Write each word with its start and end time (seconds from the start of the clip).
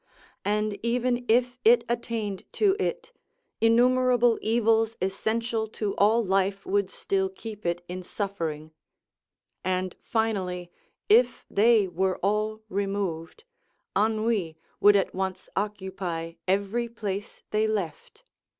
And 0.43 0.79
even 0.81 1.25
if 1.27 1.59
it 1.63 1.83
attained 1.87 2.51
to 2.53 2.75
it, 2.79 3.11
innumerable 3.61 4.39
evils 4.41 4.97
essential 4.99 5.67
to 5.77 5.95
all 5.95 6.23
life 6.25 6.65
would 6.65 6.89
still 6.89 7.29
keep 7.29 7.67
it 7.67 7.85
in 7.87 8.01
suffering; 8.01 8.71
and 9.63 9.95
finally, 10.01 10.71
if 11.07 11.45
they 11.51 11.87
were 11.87 12.17
all 12.23 12.63
removed, 12.67 13.43
ennui 13.95 14.57
would 14.79 14.95
at 14.95 15.13
once 15.13 15.49
occupy 15.55 16.33
every 16.47 16.89
place 16.89 17.43
they 17.51 17.67
left. 17.67 18.23